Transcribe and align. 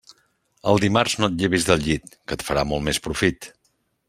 El 0.71 0.79
dimarts 0.83 1.13
no 1.19 1.29
et 1.33 1.37
llevis 1.43 1.69
del 1.69 1.85
llit, 1.89 2.19
que 2.31 2.39
et 2.39 2.49
farà 2.51 2.65
molt 2.73 2.89
més 2.89 3.05
profit. 3.09 3.51